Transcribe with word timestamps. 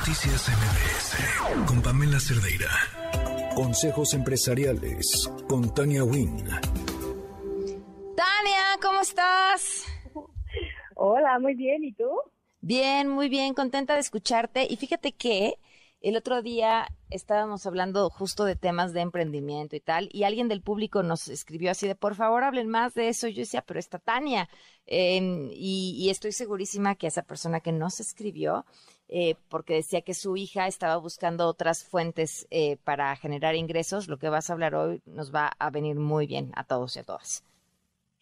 Noticias 0.00 0.48
MBS 0.48 1.66
con 1.66 1.82
Pamela 1.82 2.18
Cerdeira. 2.18 2.70
Consejos 3.54 4.14
empresariales 4.14 5.30
con 5.46 5.74
Tania 5.74 6.04
Wynn. 6.04 6.38
Tania, 8.16 8.78
¿cómo 8.80 9.02
estás? 9.02 9.84
Hola, 10.94 11.38
muy 11.38 11.54
bien. 11.54 11.84
¿Y 11.84 11.92
tú? 11.92 12.08
Bien, 12.62 13.08
muy 13.08 13.28
bien, 13.28 13.52
contenta 13.52 13.92
de 13.92 14.00
escucharte. 14.00 14.66
Y 14.70 14.78
fíjate 14.78 15.12
que 15.12 15.58
el 16.00 16.16
otro 16.16 16.40
día 16.40 16.88
estábamos 17.10 17.66
hablando 17.66 18.08
justo 18.08 18.44
de 18.44 18.56
temas 18.56 18.92
de 18.92 19.00
emprendimiento 19.00 19.76
y 19.76 19.80
tal, 19.80 20.08
y 20.12 20.24
alguien 20.24 20.48
del 20.48 20.62
público 20.62 21.02
nos 21.02 21.28
escribió 21.28 21.70
así 21.70 21.86
de, 21.86 21.94
por 21.94 22.14
favor, 22.14 22.42
hablen 22.42 22.68
más 22.68 22.94
de 22.94 23.08
eso. 23.08 23.28
Yo 23.28 23.40
decía, 23.40 23.62
pero 23.62 23.78
está 23.78 23.98
Tania. 23.98 24.48
Em, 24.86 25.50
y, 25.52 26.08
estoy 26.10 26.32
segurísima 26.32 26.94
que 26.94 27.06
esa 27.06 27.22
persona 27.22 27.60
que 27.60 27.72
nos 27.72 28.00
escribió, 28.00 28.64
eh, 29.08 29.36
porque 29.48 29.74
decía 29.74 30.02
que 30.02 30.14
su 30.14 30.36
hija 30.36 30.66
estaba 30.66 30.96
buscando 30.96 31.46
otras 31.46 31.84
fuentes 31.84 32.46
eh, 32.50 32.76
para 32.84 33.14
generar 33.16 33.54
ingresos, 33.54 34.08
lo 34.08 34.18
que 34.18 34.28
vas 34.28 34.50
a 34.50 34.54
hablar 34.54 34.74
hoy 34.74 35.02
nos 35.06 35.34
va 35.34 35.52
a 35.58 35.70
venir 35.70 35.96
muy 35.96 36.26
bien 36.26 36.50
a 36.54 36.64
todos 36.64 36.96
y 36.96 37.00
a 37.00 37.04
todas. 37.04 37.44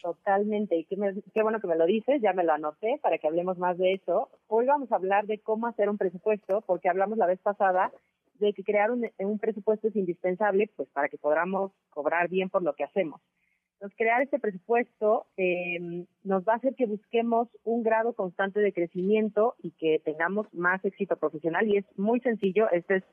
Totalmente, 0.01 0.77
y 0.77 0.85
qué, 0.85 0.95
qué, 1.33 1.43
bueno 1.43 1.59
que 1.59 1.67
me 1.67 1.75
lo 1.75 1.85
dices, 1.85 2.21
ya 2.21 2.31
me 2.31 2.45
lo 2.45 2.53
anoté 2.53 2.99
para 3.01 3.17
que 3.17 3.27
hablemos 3.27 3.57
más 3.57 3.77
de 3.77 3.93
eso. 3.93 4.29
Hoy 4.47 4.65
vamos 4.65 4.89
a 4.91 4.95
hablar 4.95 5.25
de 5.25 5.39
cómo 5.39 5.67
hacer 5.67 5.89
un 5.89 5.97
presupuesto, 5.97 6.61
porque 6.61 6.87
hablamos 6.87 7.17
la 7.17 7.27
vez 7.27 7.39
pasada 7.39 7.91
de 8.35 8.53
que 8.53 8.63
crear 8.63 8.91
un, 8.91 9.09
un 9.19 9.39
presupuesto 9.39 9.89
es 9.89 9.95
indispensable 9.97 10.69
pues 10.77 10.87
para 10.89 11.09
que 11.09 11.17
podamos 11.17 11.73
cobrar 11.89 12.29
bien 12.29 12.49
por 12.49 12.63
lo 12.63 12.73
que 12.75 12.85
hacemos. 12.85 13.19
Entonces, 13.73 13.97
crear 13.97 14.21
este 14.21 14.39
presupuesto 14.39 15.25
eh, 15.37 16.05
nos 16.23 16.43
va 16.43 16.53
a 16.53 16.57
hacer 16.57 16.75
que 16.75 16.85
busquemos 16.85 17.47
un 17.63 17.83
grado 17.83 18.13
constante 18.13 18.59
de 18.59 18.73
crecimiento 18.73 19.55
y 19.61 19.71
que 19.71 20.01
tengamos 20.03 20.53
más 20.53 20.83
éxito 20.83 21.17
profesional. 21.17 21.67
Y 21.67 21.77
es 21.77 21.85
muy 21.97 22.19
sencillo, 22.19 22.69
esta 22.71 22.95
es 22.95 23.03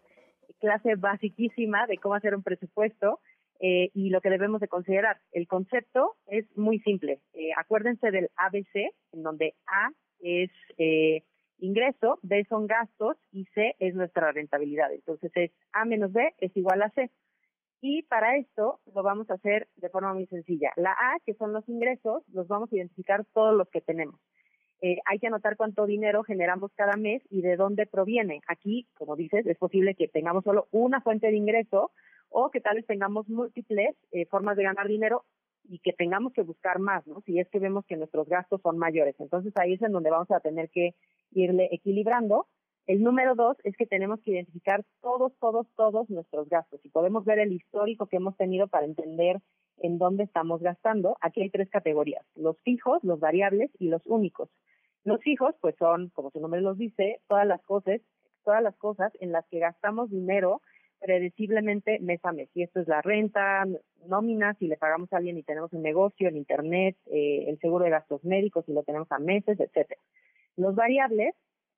clase 0.60 0.96
basiquísima 0.96 1.87
de 1.87 1.98
cómo 1.98 2.15
hacer 2.15 2.34
un 2.34 2.43
presupuesto 2.43 3.21
eh, 3.60 3.90
y 3.95 4.10
lo 4.10 4.21
que 4.21 4.30
debemos 4.30 4.60
de 4.60 4.68
considerar. 4.68 5.18
El 5.32 5.46
concepto 5.46 6.16
es 6.26 6.45
muy 6.57 6.79
simple. 6.80 7.21
Eh, 7.32 7.51
acuérdense 7.57 8.10
del 8.10 8.30
ABC, 8.37 8.93
en 9.12 9.23
donde 9.23 9.54
A 9.66 9.90
es 10.21 10.51
eh, 10.79 11.23
ingreso, 11.59 12.18
B 12.23 12.45
son 12.49 12.66
gastos 12.66 13.16
y 13.32 13.45
C 13.54 13.74
es 13.79 13.95
nuestra 13.95 14.32
rentabilidad. 14.32 14.93
Entonces 14.93 15.30
es 15.34 15.51
A 15.73 15.84
menos 15.84 16.12
B 16.12 16.34
es 16.38 16.57
igual 16.57 16.82
a 16.82 16.90
C. 16.90 17.10
Y 17.80 18.02
para 18.02 18.37
esto 18.37 18.80
lo 18.95 19.02
vamos 19.02 19.30
a 19.30 19.34
hacer 19.34 19.68
de 19.77 19.88
forma 19.88 20.12
muy 20.12 20.27
sencilla. 20.27 20.73
La 20.77 20.93
A, 20.93 21.18
que 21.24 21.34
son 21.34 21.52
los 21.52 21.68
ingresos, 21.68 22.23
los 22.32 22.49
vamos 22.49 22.73
a 22.73 22.77
identificar 22.77 23.24
todos 23.32 23.54
los 23.54 23.68
que 23.68 23.80
tenemos. 23.80 24.18
hay 24.82 25.18
que 25.18 25.27
anotar 25.27 25.57
cuánto 25.57 25.87
dinero 25.87 26.23
generamos 26.23 26.71
cada 26.74 26.96
mes 26.96 27.23
y 27.30 27.40
de 27.40 27.57
dónde 27.57 27.87
proviene. 27.87 28.40
Aquí, 28.49 28.87
como 28.95 29.16
dices, 29.16 29.46
es 29.46 29.57
posible 29.57 29.95
que 29.95 30.09
tengamos 30.09 30.45
solo 30.45 30.68
una 30.71 31.01
fuente 31.01 31.29
de 31.29 31.37
ingreso 31.37 31.93
o 32.38 32.51
que 32.51 32.60
tal 32.60 32.76
vez 32.76 32.84
tengamos 32.84 33.26
múltiples 33.30 33.96
eh, 34.12 34.26
formas 34.26 34.59
de 34.59 34.65
ganar 34.65 34.87
dinero 34.87 35.24
y 35.65 35.79
que 35.79 35.95
tengamos 35.95 36.34
que 36.34 36.43
buscar 36.43 36.78
más, 36.78 37.06
¿no? 37.06 37.23
Si 37.23 37.40
es 37.40 37.48
que 37.48 37.59
vemos 37.59 37.87
que 37.87 37.96
nuestros 37.96 38.28
gastos 38.28 38.60
son 38.60 38.76
mayores. 38.76 39.15
Entonces 39.18 39.54
ahí 39.56 39.73
es 39.73 39.80
en 39.80 39.93
donde 39.93 40.10
vamos 40.10 40.30
a 40.30 40.40
tener 40.40 40.68
que 40.68 40.95
irle 41.30 41.70
equilibrando. 41.73 42.46
El 42.87 43.02
número 43.02 43.37
dos 43.37 43.56
es 43.65 43.74
que 43.78 43.87
tenemos 43.87 44.20
que 44.20 44.32
identificar 44.32 44.84
todos, 45.01 45.32
todos, 45.40 45.66
todos 45.76 46.10
nuestros 46.10 46.46
gastos 46.51 46.84
y 46.84 46.90
podemos 46.90 47.24
ver 47.24 47.38
el 47.38 47.52
histórico 47.52 48.06
que 48.06 48.18
hemos 48.18 48.37
tenido 48.37 48.68
para 48.68 48.84
entender 48.84 49.40
en 49.78 49.96
dónde 49.96 50.24
estamos 50.24 50.60
gastando. 50.60 51.16
Aquí 51.23 51.40
hay 51.40 51.48
tres 51.48 51.71
categorías, 51.71 52.26
los 52.34 52.60
fijos, 52.60 53.02
los 53.02 53.18
variables 53.18 53.71
y 53.78 53.88
los 53.88 54.02
únicos. 54.04 54.50
Los 55.04 55.23
fijos, 55.23 55.54
pues 55.62 55.74
son, 55.78 56.10
como 56.10 56.30
su 56.30 56.40
nombre 56.40 56.60
los 56.60 56.76
dice, 56.76 57.18
todas 57.28 57.46
las 57.46 57.62
cosas, 57.62 58.02
todas 58.45 58.62
las 58.62 58.76
cosas 58.76 59.10
en 59.21 59.32
las 59.32 59.46
que 59.46 59.59
gastamos 59.59 60.10
dinero 60.10 60.60
predeciblemente 61.01 61.99
mes 62.01 62.21
a 62.25 62.33
mes. 62.33 62.49
Y 62.55 62.63
esto 62.63 62.80
es 62.80 62.89
la 62.89 63.02
renta, 63.02 63.65
nómina, 64.06 64.55
si 64.55 64.66
le 64.66 64.77
pagamos 64.77 65.12
a 65.12 65.19
alguien 65.19 65.39
y 65.39 65.43
tenemos 65.43 65.73
un 65.73 65.83
negocio, 65.83 66.29
el 66.29 66.37
internet, 66.37 66.97
eh, 67.07 67.45
el 67.49 67.59
seguro 67.59 67.84
de 67.84 67.91
gastos 67.91 68.25
médicos, 68.25 68.65
si 68.67 68.73
lo 68.73 68.83
tenemos 68.83 69.11
a 69.11 69.19
meses, 69.19 69.59
etcétera. 69.61 70.01
Los 70.56 70.75
variables 70.75 71.35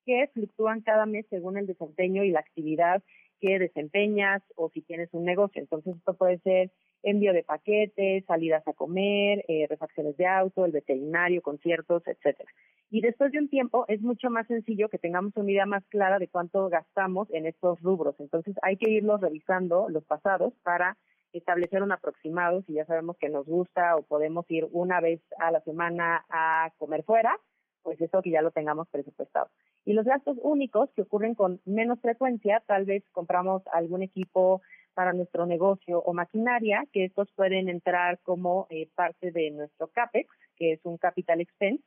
que 0.07 0.29
fluctúan 0.33 0.81
cada 0.81 1.07
mes 1.07 1.27
según 1.29 1.59
el 1.59 1.67
desempeño 1.67 2.25
y 2.25 2.31
la 2.31 2.41
actividad 2.41 3.03
que 3.41 3.59
desempeñas 3.59 4.43
o 4.57 4.71
si 4.71 4.83
tienes 4.83 5.09
un 5.13 5.25
negocio. 5.25 5.61
Entonces, 5.61 5.97
esto 5.97 6.15
puede 6.15 6.39
ser 6.39 6.71
envío 7.03 7.33
de 7.33 7.45
paquetes, 7.45 8.25
salidas 8.25 8.67
a 8.67 8.73
comer, 8.73 9.45
eh, 9.49 9.67
refacciones 9.69 10.17
de 10.17 10.27
auto, 10.27 10.65
el 10.65 10.73
veterinario, 10.73 11.43
conciertos, 11.43 12.03
etcétera. 12.07 12.51
Y 12.91 13.03
después 13.03 13.33
de 13.33 13.39
un 13.39 13.49
tiempo 13.49 13.85
es 13.89 14.01
mucho 14.01 14.31
más 14.31 14.47
sencillo 14.47 14.89
que 14.89 14.99
tengamos 14.99 15.37
una 15.37 15.51
idea 15.51 15.67
más 15.67 15.85
clara 15.87 16.19
de 16.19 16.29
cuánto 16.29 16.69
gastamos 16.69 17.29
en 17.31 17.45
estos 17.45 17.81
rubros. 17.83 18.15
Entonces 18.19 18.57
hay 18.63 18.77
que 18.79 18.91
irlos 18.91 19.21
revisando 19.21 19.89
los 19.91 20.05
pasados 20.05 20.55
para 20.63 20.97
establecer 21.33 21.83
un 21.83 21.93
aproximado 21.93 22.63
si 22.63 22.75
ya 22.75 22.87
sabemos 22.87 23.19
que 23.19 23.29
nos 23.29 23.45
gusta 23.47 23.97
o 23.97 24.03
podemos 24.03 24.47
ir 24.51 24.67
una 24.73 25.01
vez 25.01 25.21
a 25.39 25.51
la 25.51 25.61
semana 25.61 26.25
a 26.31 26.71
comer 26.79 27.05
fuera, 27.05 27.39
pues 27.83 28.01
eso 28.01 28.23
que 28.23 28.31
ya 28.31 28.41
lo 28.41 28.53
tengamos 28.53 28.89
presupuestado. 28.89 29.49
Y 29.85 29.93
los 29.93 30.07
gastos 30.07 30.39
únicos 30.43 30.91
que 30.95 31.03
ocurren 31.03 31.35
con 31.35 31.61
menos 31.67 32.01
frecuencia, 32.01 32.63
tal 32.67 32.87
vez 32.87 33.05
compramos 33.13 33.63
algún 33.73 34.03
equipo 34.03 34.63
para 34.95 35.13
nuestro 35.13 35.47
negocio 35.47 36.01
o 36.01 36.13
maquinaria, 36.13 36.85
que 36.93 37.05
estos 37.05 37.31
pueden 37.33 37.69
entrar 37.69 38.19
como 38.23 38.67
eh, 38.71 38.89
parte 38.95 39.31
de 39.31 39.51
nuestro 39.51 39.89
CAPEX, 39.89 40.29
que 40.57 40.73
es 40.73 40.81
un 40.85 40.97
capital 40.97 41.41
expense, 41.41 41.85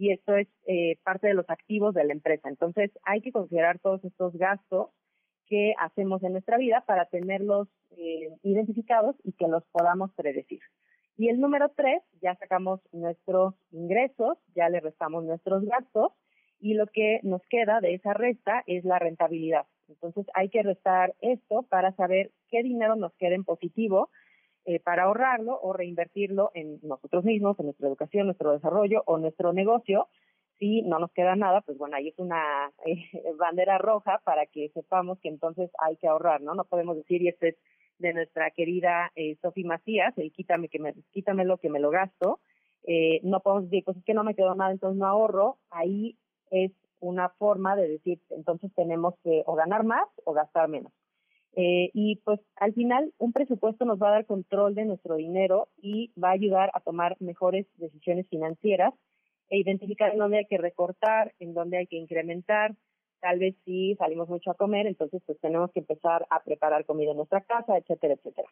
y 0.00 0.12
esto 0.12 0.34
es 0.34 0.48
eh, 0.66 0.96
parte 1.04 1.26
de 1.26 1.34
los 1.34 1.48
activos 1.50 1.92
de 1.92 2.04
la 2.04 2.14
empresa. 2.14 2.48
Entonces, 2.48 2.90
hay 3.04 3.20
que 3.20 3.32
considerar 3.32 3.78
todos 3.80 4.02
estos 4.02 4.34
gastos 4.34 4.88
que 5.46 5.74
hacemos 5.78 6.22
en 6.22 6.32
nuestra 6.32 6.56
vida 6.56 6.84
para 6.86 7.04
tenerlos 7.04 7.68
eh, 7.98 8.30
identificados 8.42 9.14
y 9.24 9.32
que 9.32 9.46
los 9.46 9.62
podamos 9.66 10.10
predecir. 10.14 10.60
Y 11.18 11.28
el 11.28 11.38
número 11.38 11.68
tres, 11.76 12.02
ya 12.22 12.34
sacamos 12.36 12.80
nuestros 12.92 13.54
ingresos, 13.72 14.38
ya 14.54 14.70
le 14.70 14.80
restamos 14.80 15.22
nuestros 15.24 15.66
gastos 15.66 16.12
y 16.60 16.72
lo 16.72 16.86
que 16.86 17.20
nos 17.22 17.42
queda 17.50 17.80
de 17.82 17.92
esa 17.92 18.14
resta 18.14 18.62
es 18.66 18.86
la 18.86 18.98
rentabilidad. 18.98 19.66
Entonces 19.86 20.24
hay 20.32 20.48
que 20.48 20.62
restar 20.62 21.14
esto 21.20 21.64
para 21.68 21.92
saber 21.92 22.30
qué 22.48 22.62
dinero 22.62 22.96
nos 22.96 23.12
queda 23.16 23.34
en 23.34 23.44
positivo 23.44 24.08
eh, 24.64 24.80
para 24.80 25.04
ahorrarlo 25.04 25.58
o 25.60 25.72
reinvertirlo 25.72 26.50
en 26.54 26.78
nosotros 26.82 27.24
mismos, 27.24 27.58
en 27.58 27.66
nuestra 27.66 27.88
educación, 27.88 28.26
nuestro 28.26 28.52
desarrollo 28.52 29.02
o 29.06 29.18
nuestro 29.18 29.52
negocio. 29.52 30.08
Si 30.58 30.82
no 30.82 30.98
nos 30.98 31.10
queda 31.12 31.36
nada, 31.36 31.62
pues 31.62 31.78
bueno, 31.78 31.96
ahí 31.96 32.08
es 32.08 32.18
una 32.18 32.70
eh, 32.86 33.06
bandera 33.38 33.78
roja 33.78 34.20
para 34.24 34.46
que 34.46 34.68
sepamos 34.74 35.18
que 35.20 35.28
entonces 35.28 35.70
hay 35.78 35.96
que 35.96 36.08
ahorrar, 36.08 36.40
¿no? 36.42 36.54
No 36.54 36.64
podemos 36.64 36.96
decir, 36.96 37.22
y 37.22 37.28
este 37.28 37.48
es 37.48 37.56
de 38.00 38.14
nuestra 38.14 38.50
querida 38.50 39.12
eh, 39.14 39.36
Sofía 39.42 39.66
Macías, 39.66 40.16
el 40.18 40.32
quítame 40.32 40.68
que 40.68 40.78
me, 40.78 40.94
quítamelo 41.12 41.58
que 41.58 41.70
me 41.70 41.80
lo 41.80 41.90
gasto. 41.90 42.40
Eh, 42.84 43.20
no 43.22 43.40
podemos 43.40 43.64
decir, 43.64 43.84
pues 43.84 43.98
es 43.98 44.04
que 44.04 44.14
no 44.14 44.24
me 44.24 44.34
quedó 44.34 44.54
nada, 44.54 44.72
entonces 44.72 44.98
no 44.98 45.06
ahorro. 45.06 45.58
Ahí 45.70 46.16
es 46.50 46.72
una 47.00 47.28
forma 47.30 47.76
de 47.76 47.88
decir, 47.88 48.20
entonces 48.30 48.72
tenemos 48.74 49.14
que 49.22 49.42
o 49.46 49.54
ganar 49.54 49.84
más 49.84 50.08
o 50.24 50.32
gastar 50.32 50.68
menos. 50.68 50.92
Eh, 51.56 51.90
y 51.94 52.16
pues 52.24 52.40
al 52.56 52.72
final 52.74 53.12
un 53.18 53.32
presupuesto 53.32 53.84
nos 53.84 54.00
va 54.00 54.08
a 54.08 54.12
dar 54.12 54.26
control 54.26 54.74
de 54.74 54.84
nuestro 54.84 55.16
dinero 55.16 55.68
y 55.82 56.12
va 56.22 56.28
a 56.28 56.32
ayudar 56.32 56.70
a 56.74 56.80
tomar 56.80 57.16
mejores 57.20 57.66
decisiones 57.76 58.28
financieras 58.28 58.94
e 59.48 59.58
identificar 59.58 60.12
en 60.12 60.18
dónde 60.18 60.38
hay 60.38 60.46
que 60.46 60.58
recortar, 60.58 61.34
en 61.40 61.54
dónde 61.54 61.78
hay 61.78 61.86
que 61.86 61.96
incrementar. 61.96 62.76
Tal 63.20 63.38
vez 63.38 63.56
si 63.64 63.96
salimos 63.96 64.28
mucho 64.28 64.50
a 64.50 64.54
comer, 64.54 64.86
entonces 64.86 65.22
pues 65.26 65.38
tenemos 65.40 65.72
que 65.72 65.80
empezar 65.80 66.26
a 66.30 66.42
preparar 66.42 66.86
comida 66.86 67.10
en 67.10 67.16
nuestra 67.16 67.42
casa, 67.42 67.76
etcétera, 67.76 68.14
etcétera. 68.14 68.48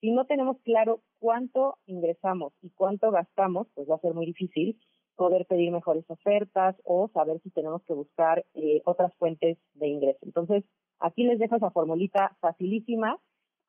Si 0.00 0.10
no 0.10 0.24
tenemos 0.26 0.58
claro 0.62 1.02
cuánto 1.18 1.78
ingresamos 1.86 2.52
y 2.62 2.70
cuánto 2.70 3.10
gastamos, 3.10 3.68
pues 3.74 3.88
va 3.88 3.94
a 3.94 4.00
ser 4.00 4.12
muy 4.12 4.26
difícil 4.26 4.78
poder 5.14 5.46
pedir 5.46 5.70
mejores 5.70 6.04
ofertas 6.08 6.74
o 6.84 7.08
saber 7.12 7.40
si 7.42 7.50
tenemos 7.50 7.82
que 7.84 7.92
buscar 7.92 8.44
eh, 8.54 8.80
otras 8.86 9.14
fuentes 9.16 9.58
de 9.74 9.88
ingreso. 9.88 10.18
Entonces, 10.22 10.64
Aquí 11.00 11.24
les 11.24 11.38
dejo 11.38 11.56
esa 11.56 11.70
formulita 11.70 12.36
facilísima. 12.40 13.18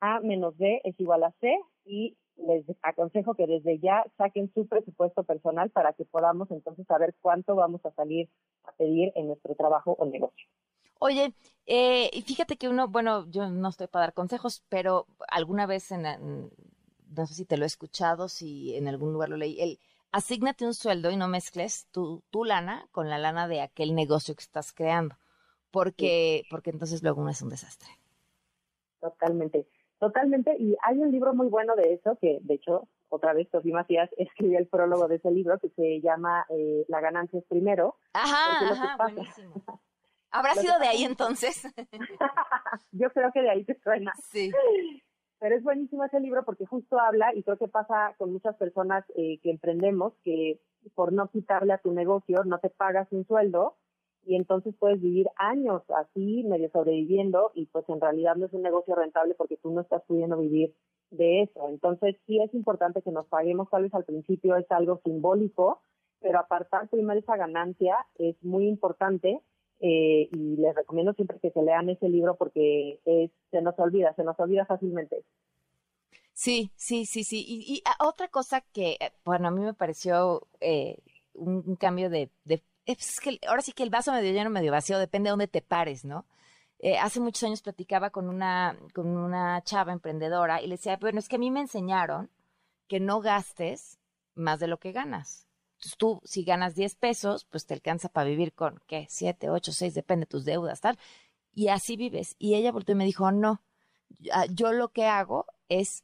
A 0.02 0.20
menos 0.20 0.58
B 0.58 0.82
es 0.84 1.00
igual 1.00 1.24
a 1.24 1.32
C 1.40 1.58
y 1.86 2.18
les 2.38 2.66
aconsejo 2.82 3.36
que 3.36 3.48
desde 3.48 3.80
ya 3.80 4.04
saquen 4.18 4.52
su 4.54 4.68
presupuesto 4.68 5.24
personal 5.24 5.70
para 5.70 5.94
que 5.94 6.06
podamos 6.06 6.50
entonces 6.52 6.86
saber 6.88 7.16
cuánto 7.22 7.56
vamos 7.56 7.86
a 7.86 7.92
salir 7.92 8.30
a 8.64 8.72
pedir 8.74 9.12
en 9.16 9.28
nuestro 9.28 9.56
trabajo 9.56 9.96
o 9.98 10.06
negocio. 10.06 10.48
Oye, 11.00 11.34
eh, 11.66 12.10
fíjate 12.26 12.58
que 12.58 12.70
uno, 12.70 12.88
bueno, 12.88 13.26
yo 13.30 13.50
no 13.50 13.70
estoy 13.70 13.88
para 13.88 14.06
dar 14.08 14.14
consejos, 14.14 14.64
pero 14.70 15.08
alguna 15.30 15.66
vez 15.66 15.92
en, 15.92 16.04
no 16.04 17.26
sé 17.26 17.34
si 17.34 17.46
te 17.46 17.58
lo 17.58 17.64
he 17.64 17.68
escuchado, 17.68 18.28
si 18.28 18.76
en 18.76 18.88
algún 18.88 19.14
lugar 19.14 19.30
lo 19.30 19.38
leí, 19.38 19.60
el 19.60 19.80
asígnate 20.12 20.66
un 20.66 20.74
sueldo 20.74 21.10
y 21.10 21.18
no 21.18 21.28
mezcles 21.28 21.88
tu, 21.92 22.22
tu 22.30 22.44
lana 22.44 22.88
con 22.92 23.10
la 23.10 23.18
lana 23.18 23.48
de 23.48 23.62
aquel 23.62 23.96
negocio 23.96 24.36
que 24.36 24.42
estás 24.42 24.74
creando 24.74 25.16
porque, 25.72 26.44
porque 26.50 26.70
entonces 26.70 27.02
luego 27.02 27.24
no 27.24 27.30
es 27.30 27.42
un 27.42 27.50
desastre. 27.50 27.90
Totalmente, 29.00 29.68
totalmente. 30.00 30.56
Y 30.60 30.76
hay 30.84 30.98
un 31.00 31.12
libro 31.12 31.34
muy 31.34 31.48
bueno 31.48 31.76
de 31.76 31.94
eso, 31.94 32.18
que 32.22 32.40
de 32.42 32.54
hecho, 32.56 32.88
otra 33.10 33.34
vez 33.34 33.48
Sofía 33.52 33.74
Macías 33.74 34.10
escribió 34.18 34.60
el 34.60 34.68
prólogo 34.68 35.08
de 35.08 35.16
ese 35.16 35.32
libro 35.32 35.58
que 35.60 35.70
se 35.70 36.02
llama 36.02 36.46
eh, 36.50 36.86
La 36.88 37.02
ganancia 37.02 37.40
es 37.40 37.46
primero. 37.46 37.96
Ajá, 38.14 38.72
ajá 38.72 38.98
buenísimo. 38.98 39.64
¿Habrá 40.30 40.54
sido 40.56 40.78
de 40.80 40.88
ahí 40.88 41.04
entonces? 41.04 41.64
Yo 42.92 43.12
creo 43.12 43.32
que 43.32 43.42
de 43.42 43.50
ahí 43.50 43.64
te 43.64 43.80
suena. 43.82 44.14
Sí. 44.32 44.52
Pero 45.40 45.56
es 45.56 45.64
buenísimo 45.64 46.04
ese 46.06 46.20
libro 46.20 46.46
porque 46.46 46.68
justo 46.68 47.00
habla, 47.00 47.34
y 47.34 47.42
creo 47.42 47.58
que 47.58 47.68
pasa 47.68 48.14
con 48.20 48.32
muchas 48.32 48.56
personas 48.58 49.04
eh, 49.16 49.40
que 49.42 49.50
emprendemos, 49.50 50.14
que 50.24 50.62
por 50.94 51.12
no 51.12 51.30
quitarle 51.30 51.74
a 51.74 51.80
tu 51.80 51.92
negocio 51.92 52.44
no 52.44 52.60
te 52.60 52.70
pagas 52.70 53.08
un 53.12 53.26
sueldo 53.26 53.76
y 54.26 54.36
entonces 54.36 54.76
puedes 54.78 55.02
vivir 55.02 55.28
años 55.36 55.82
así, 55.90 56.44
medio 56.44 56.70
sobreviviendo, 56.72 57.52
y 57.56 57.66
pues 57.68 57.88
en 57.90 58.02
realidad 58.02 58.36
no 58.36 58.46
es 58.46 58.54
un 58.54 58.62
negocio 58.62 58.96
rentable 58.96 59.36
porque 59.36 59.58
tú 59.58 59.72
no 59.72 59.82
estás 59.82 60.04
pudiendo 60.08 60.38
vivir 60.38 60.74
de 61.10 61.44
eso. 61.44 61.68
Entonces 61.70 62.16
sí 62.26 62.42
es 62.42 62.54
importante 62.54 63.02
que 63.02 63.12
nos 63.12 63.28
paguemos, 63.28 63.70
tal 63.70 63.84
vez 63.84 63.94
al 63.94 64.06
principio 64.06 64.56
es 64.56 64.70
algo 64.72 65.02
simbólico, 65.04 65.82
pero 66.20 66.40
apartar 66.40 66.88
primero 66.90 67.20
esa 67.20 67.36
ganancia 67.36 67.96
es 68.16 68.36
muy 68.44 68.68
importante 68.68 69.42
eh, 69.80 70.30
y 70.32 70.58
les 70.58 70.76
recomiendo 70.76 71.14
siempre 71.14 71.40
que 71.40 71.50
se 71.50 71.62
lean 71.64 71.90
ese 71.90 72.08
libro 72.08 72.36
porque 72.38 73.00
es, 73.06 73.32
se 73.50 73.62
nos 73.62 73.78
olvida, 73.80 74.14
se 74.16 74.24
nos 74.24 74.40
olvida 74.40 74.66
fácilmente. 74.66 75.24
Sí, 76.34 76.72
sí, 76.76 77.06
sí, 77.06 77.24
sí. 77.24 77.44
Y, 77.48 77.82
ah, 77.86 78.06
otra 78.08 78.28
cosa 78.28 78.62
que, 78.62 78.92
eh, 79.00 79.12
bueno, 79.26 79.48
a 79.48 79.52
mí 79.52 79.62
me 79.62 79.74
pareció 79.74 80.48
eh, 80.60 80.98
un, 81.34 81.76
cambio 81.76 82.10
de, 82.10 82.32
es 82.86 83.20
que 83.20 83.40
ahora 83.48 83.62
sí 83.62 83.72
que 83.74 83.84
el 83.84 83.90
vaso 83.90 84.12
medio 84.12 84.32
lleno, 84.32 84.50
medio 84.50 84.72
vacío, 84.72 85.00
depende 85.00 85.28
de 85.28 85.32
dónde 85.32 85.48
te 85.48 85.62
pares, 85.62 86.06
¿no? 86.06 86.26
hace 87.00 87.20
muchos 87.20 87.44
años 87.44 87.62
platicaba 87.62 88.10
con 88.10 88.28
una, 88.28 88.76
con 88.96 89.06
una 89.06 89.62
chava 89.64 89.94
emprendedora 89.94 90.64
y 90.64 90.68
le 90.68 90.78
decía, 90.78 90.98
bueno, 90.98 91.20
es 91.20 91.30
que 91.30 91.36
a 91.36 91.40
mí 91.40 91.52
me 91.52 91.60
enseñaron 91.60 92.32
que 92.88 93.00
no 93.00 93.22
gastes 93.22 94.00
más 94.34 94.60
de 94.60 94.68
lo 94.68 94.80
que 94.80 94.92
ganas. 94.92 95.48
Entonces 95.76 95.98
tú, 95.98 96.22
si 96.24 96.44
ganas 96.44 96.76
10 96.76 96.96
pesos, 96.96 97.46
pues 97.46 97.66
te 97.66 97.74
alcanza 97.74 98.10
para 98.10 98.30
vivir 98.30 98.54
con, 98.54 98.80
¿qué? 98.86 99.08
7, 99.10 99.50
8, 99.50 99.72
6, 99.72 99.94
depende 99.94 100.26
de 100.26 100.30
tus 100.30 100.46
deudas, 100.46 100.82
tal. 100.82 101.00
Y 101.54 101.70
así 101.70 101.98
vives. 101.98 102.36
Y 102.38 102.56
ella 102.56 102.72
volvió 102.72 102.94
y 102.94 102.98
me 102.98 103.06
dijo, 103.06 103.32
no, 103.32 103.62
ah, 104.32 104.46
yo 104.50 104.74
lo 104.74 104.90
que 104.90 105.06
hago 105.06 105.46
es 105.70 106.04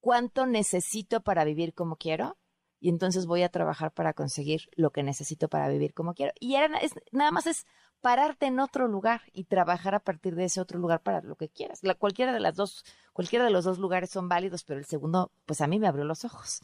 cuánto 0.00 0.46
necesito 0.46 1.20
para 1.20 1.44
vivir 1.44 1.74
como 1.74 1.96
quiero 1.96 2.38
y 2.80 2.88
entonces 2.88 3.26
voy 3.26 3.42
a 3.42 3.50
trabajar 3.50 3.92
para 3.92 4.14
conseguir 4.14 4.62
lo 4.74 4.90
que 4.90 5.02
necesito 5.02 5.48
para 5.48 5.68
vivir 5.68 5.92
como 5.94 6.14
quiero. 6.14 6.32
Y 6.40 6.54
era, 6.54 6.68
nada 7.12 7.30
más 7.30 7.46
es 7.46 7.66
pararte 8.00 8.46
en 8.46 8.58
otro 8.58 8.88
lugar 8.88 9.20
y 9.32 9.44
trabajar 9.44 9.94
a 9.94 10.00
partir 10.00 10.34
de 10.34 10.44
ese 10.44 10.60
otro 10.60 10.78
lugar 10.78 11.00
para 11.00 11.20
lo 11.20 11.36
que 11.36 11.48
quieras. 11.48 11.84
La, 11.84 11.94
cualquiera 11.94 12.32
de 12.32 12.40
las 12.40 12.56
dos, 12.56 12.84
cualquiera 13.12 13.44
de 13.44 13.50
los 13.50 13.64
dos 13.64 13.78
lugares 13.78 14.10
son 14.10 14.28
válidos, 14.28 14.64
pero 14.64 14.80
el 14.80 14.86
segundo, 14.86 15.30
pues 15.46 15.60
a 15.60 15.66
mí 15.66 15.78
me 15.78 15.86
abrió 15.86 16.04
los 16.04 16.24
ojos. 16.24 16.62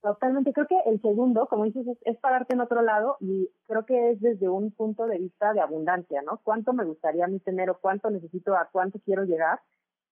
Totalmente, 0.00 0.52
creo 0.52 0.68
que 0.68 0.78
el 0.86 1.00
segundo, 1.02 1.48
como 1.48 1.64
dices, 1.64 1.84
es, 2.02 2.16
pararte 2.18 2.54
en 2.54 2.60
otro 2.60 2.80
lado 2.82 3.16
y 3.18 3.50
creo 3.66 3.84
que 3.84 4.12
es 4.12 4.20
desde 4.20 4.48
un 4.48 4.70
punto 4.70 5.06
de 5.06 5.18
vista 5.18 5.52
de 5.52 5.60
abundancia, 5.60 6.22
¿no? 6.22 6.40
¿Cuánto 6.44 6.72
me 6.72 6.84
gustaría 6.84 7.24
a 7.24 7.28
mí 7.28 7.40
tener 7.40 7.70
o 7.70 7.78
cuánto 7.80 8.08
necesito, 8.10 8.54
a 8.54 8.68
cuánto 8.70 9.00
quiero 9.00 9.24
llegar? 9.24 9.60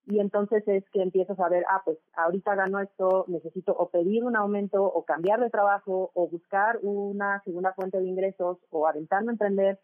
Y 0.06 0.20
entonces 0.20 0.62
es 0.68 0.84
que 0.90 1.02
empiezas 1.02 1.38
a 1.40 1.48
ver, 1.48 1.64
ah, 1.68 1.80
pues 1.84 1.98
ahorita 2.14 2.54
gano 2.54 2.78
esto, 2.80 3.24
necesito 3.28 3.72
o 3.72 3.88
pedir 3.88 4.24
un 4.24 4.36
aumento 4.36 4.84
o 4.84 5.04
cambiar 5.04 5.40
de 5.40 5.50
trabajo 5.50 6.10
o 6.14 6.28
buscar 6.28 6.78
una 6.82 7.42
segunda 7.44 7.72
fuente 7.72 7.98
de 7.98 8.06
ingresos 8.06 8.58
o 8.70 8.86
aventarme 8.86 9.30
a 9.30 9.32
emprender, 9.32 9.80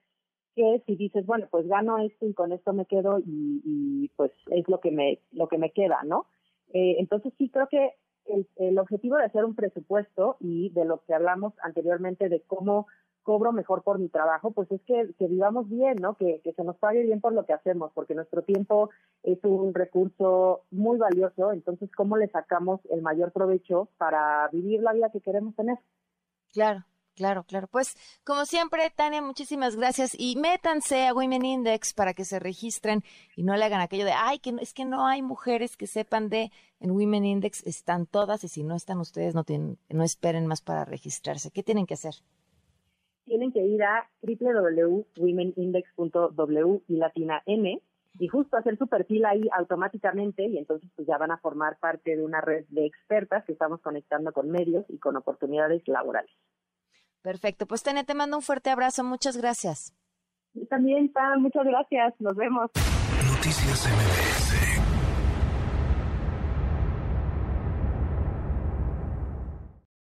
que 0.54 0.82
si 0.86 0.96
dices, 0.96 1.24
bueno, 1.24 1.46
pues 1.50 1.66
gano 1.66 1.98
esto 1.98 2.26
y 2.26 2.34
con 2.34 2.52
esto 2.52 2.72
me 2.72 2.84
quedo 2.84 3.18
y, 3.20 3.62
y 3.64 4.08
pues 4.16 4.32
es 4.50 4.68
lo 4.68 4.80
que 4.80 4.90
me, 4.90 5.20
lo 5.32 5.48
que 5.48 5.58
me 5.58 5.70
queda, 5.70 6.00
¿no? 6.04 6.26
Eh, 6.72 6.96
entonces 6.98 7.32
sí 7.38 7.48
creo 7.48 7.68
que 7.68 7.94
el, 8.56 8.78
objetivo 8.78 9.16
de 9.16 9.24
hacer 9.24 9.44
un 9.44 9.54
presupuesto 9.54 10.36
y 10.40 10.70
de 10.70 10.84
lo 10.84 11.02
que 11.04 11.14
hablamos 11.14 11.52
anteriormente 11.62 12.28
de 12.28 12.42
cómo 12.42 12.86
cobro 13.22 13.52
mejor 13.52 13.82
por 13.82 13.98
mi 13.98 14.08
trabajo, 14.08 14.50
pues 14.50 14.70
es 14.72 14.80
que, 14.82 15.14
vivamos 15.18 15.68
bien, 15.68 15.96
¿no? 16.00 16.14
Que, 16.14 16.40
que 16.42 16.52
se 16.52 16.64
nos 16.64 16.76
pague 16.76 17.02
bien 17.02 17.20
por 17.20 17.32
lo 17.32 17.44
que 17.44 17.52
hacemos, 17.52 17.92
porque 17.94 18.14
nuestro 18.14 18.42
tiempo 18.42 18.90
es 19.22 19.38
un 19.44 19.74
recurso 19.74 20.62
muy 20.70 20.98
valioso, 20.98 21.52
entonces, 21.52 21.90
¿cómo 21.96 22.16
le 22.16 22.28
sacamos 22.28 22.80
el 22.90 23.02
mayor 23.02 23.32
provecho 23.32 23.88
para 23.98 24.48
vivir 24.48 24.82
la 24.82 24.92
vida 24.92 25.10
que 25.10 25.20
queremos 25.20 25.54
tener? 25.54 25.78
Claro, 26.52 26.84
Claro, 27.20 27.44
claro. 27.44 27.68
Pues 27.68 27.96
como 28.24 28.46
siempre, 28.46 28.88
Tania, 28.96 29.20
muchísimas 29.20 29.76
gracias 29.76 30.12
y 30.18 30.36
métanse 30.36 31.06
a 31.06 31.12
Women 31.12 31.44
Index 31.44 31.92
para 31.92 32.14
que 32.14 32.24
se 32.24 32.38
registren 32.38 33.04
y 33.36 33.42
no 33.42 33.54
le 33.56 33.64
hagan 33.64 33.82
aquello 33.82 34.06
de, 34.06 34.12
ay, 34.12 34.38
que 34.38 34.54
es 34.58 34.72
que 34.72 34.86
no 34.86 35.06
hay 35.06 35.20
mujeres 35.20 35.76
que 35.76 35.86
sepan 35.86 36.30
de 36.30 36.50
en 36.78 36.92
Women 36.92 37.26
Index 37.26 37.66
están 37.66 38.06
todas 38.06 38.42
y 38.44 38.48
si 38.48 38.62
no 38.62 38.74
están 38.74 39.00
ustedes 39.00 39.34
no 39.34 39.44
tienen 39.44 39.78
no 39.90 40.02
esperen 40.02 40.46
más 40.46 40.62
para 40.62 40.86
registrarse. 40.86 41.50
¿Qué 41.50 41.62
tienen 41.62 41.84
que 41.84 41.92
hacer? 41.92 42.14
Tienen 43.30 43.52
que 43.52 43.64
ir 43.64 43.80
a 43.84 44.10
www.womenindex.w 44.22 46.82
y 46.88 46.96
latina 46.96 47.40
m 47.46 47.80
y 48.18 48.26
justo 48.26 48.56
hacer 48.56 48.76
su 48.76 48.88
perfil 48.88 49.24
ahí 49.24 49.42
automáticamente 49.56 50.48
y 50.48 50.58
entonces 50.58 50.90
pues 50.96 51.06
ya 51.06 51.16
van 51.16 51.30
a 51.30 51.38
formar 51.38 51.78
parte 51.78 52.16
de 52.16 52.24
una 52.24 52.40
red 52.40 52.64
de 52.70 52.86
expertas 52.86 53.44
que 53.44 53.52
estamos 53.52 53.80
conectando 53.82 54.32
con 54.32 54.50
medios 54.50 54.84
y 54.88 54.98
con 54.98 55.16
oportunidades 55.16 55.86
laborales. 55.86 56.32
Perfecto. 57.22 57.66
Pues 57.66 57.84
Tene, 57.84 58.02
te 58.02 58.14
mando 58.14 58.36
un 58.36 58.42
fuerte 58.42 58.70
abrazo. 58.70 59.04
Muchas 59.04 59.36
gracias. 59.36 59.94
también, 60.68 61.12
Pam. 61.12 61.40
Muchas 61.40 61.64
gracias. 61.64 62.14
Nos 62.18 62.34
vemos. 62.34 62.68
Noticias 63.32 63.86
MBS 63.86 64.69